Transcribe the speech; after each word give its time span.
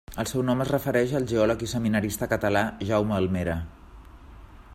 El 0.21 0.27
seu 0.29 0.43
nom 0.45 0.63
es 0.63 0.71
refereix 0.75 1.13
al 1.19 1.27
geòleg 1.33 1.61
i 1.67 1.69
seminarista 1.75 2.29
català 2.33 2.65
Jaume 2.93 3.17
Almera. 3.19 3.63